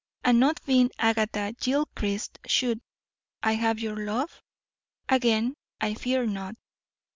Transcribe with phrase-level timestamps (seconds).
[0.23, 2.81] And not being Agatha Gilchrist, should
[3.43, 4.41] I have your love?
[5.07, 6.55] Again I fear not.